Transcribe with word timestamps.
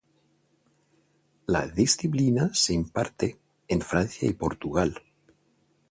La 1.45 1.67
disciplina 1.67 2.49
se 2.55 2.73
imparte 2.73 3.37
en 3.67 3.81
Francia 3.81 4.27
y 4.27 4.33
Portugal. 4.33 4.99